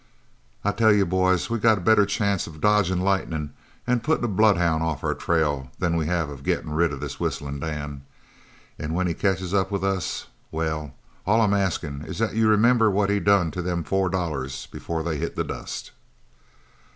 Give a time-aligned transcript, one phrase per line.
[0.63, 3.53] "I tell you, boys, we got a better chance of dodgin' lightnin'
[3.85, 7.19] an' puttin' a bloodhound off our trail than we have of gettin' rid of this
[7.19, 8.01] Whistlin' Dan.
[8.79, 10.95] An' when he catches up with us well,
[11.27, 15.03] all I'm askin' is that you remember what he done to them four dollars before
[15.03, 15.91] they hit the dust?"